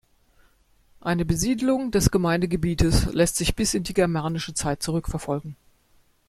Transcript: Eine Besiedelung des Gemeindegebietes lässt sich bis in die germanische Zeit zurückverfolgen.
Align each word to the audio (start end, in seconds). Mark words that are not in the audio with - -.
Eine 0.99 1.25
Besiedelung 1.25 1.91
des 1.91 2.09
Gemeindegebietes 2.09 3.13
lässt 3.13 3.35
sich 3.37 3.55
bis 3.55 3.75
in 3.75 3.83
die 3.83 3.93
germanische 3.93 4.55
Zeit 4.55 4.81
zurückverfolgen. 4.81 5.55